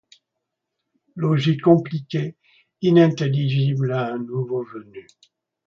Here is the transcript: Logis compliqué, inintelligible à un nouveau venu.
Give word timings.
Logis 1.15 1.57
compliqué, 1.61 2.35
inintelligible 2.81 3.93
à 3.93 4.11
un 4.11 4.17
nouveau 4.17 4.63
venu. 4.65 5.05